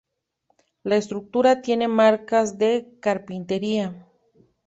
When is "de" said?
2.57-2.97